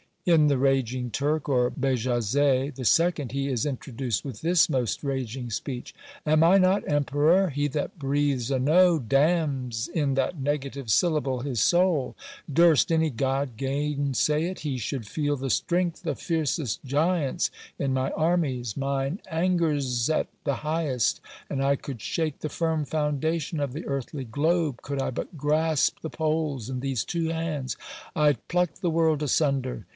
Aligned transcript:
In 0.23 0.47
the 0.47 0.57
Raging 0.59 1.09
Turk, 1.11 1.47
or 1.49 1.71
Bajazet 1.71 2.75
the 2.75 2.85
Second, 2.85 3.31
he 3.31 3.49
is 3.49 3.65
introduced 3.65 4.23
with 4.23 4.41
this 4.41 4.69
most 4.69 5.03
raging 5.03 5.49
speech: 5.49 5.93
Am 6.27 6.43
I 6.43 6.57
not 6.57 6.87
emperor? 6.89 7.49
he 7.49 7.67
that 7.69 7.97
breathes 7.99 8.49
a 8.51 8.57
no 8.57 8.97
Damns 8.97 9.87
in 9.87 10.13
that 10.15 10.39
negative 10.39 10.89
syllable 10.91 11.41
his 11.41 11.59
soul; 11.59 12.15
Durst 12.51 12.91
any 12.91 13.09
god 13.09 13.57
gainsay 13.57 14.45
it, 14.45 14.59
he 14.59 14.77
should 14.77 15.07
feel 15.07 15.35
The 15.35 15.49
strength 15.49 16.05
of 16.05 16.19
fiercest 16.19 16.83
giants 16.83 17.49
in 17.79 17.91
my 17.93 18.11
armies; 18.11 18.77
Mine 18.77 19.19
anger's 19.29 20.07
at 20.09 20.27
the 20.43 20.57
highest, 20.57 21.19
and 21.49 21.63
I 21.63 21.75
could 21.75 22.01
shake 22.01 22.39
The 22.39 22.49
firm 22.49 22.85
foundation 22.85 23.59
of 23.59 23.73
the 23.73 23.85
earthly 23.87 24.23
globe; 24.25 24.81
Could 24.83 25.01
I 25.01 25.09
but 25.09 25.37
grasp 25.37 25.99
the 26.01 26.09
poles 26.11 26.69
in 26.69 26.79
these 26.79 27.03
two 27.03 27.29
hands 27.29 27.75
I'd 28.15 28.47
pluck 28.47 28.73
the 28.81 28.91
world 28.91 29.21
asunder. 29.23 29.85